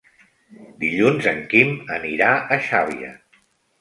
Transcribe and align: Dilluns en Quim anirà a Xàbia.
Dilluns 0.83 1.27
en 1.33 1.41
Quim 1.53 1.75
anirà 1.99 2.31
a 2.57 2.59
Xàbia. 2.71 3.13